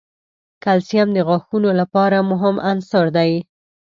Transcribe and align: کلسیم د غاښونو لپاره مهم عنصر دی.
کلسیم 0.63 1.07
د 1.13 1.17
غاښونو 1.27 1.69
لپاره 1.79 2.17
مهم 2.31 2.55
عنصر 2.69 3.05
دی. 3.17 3.31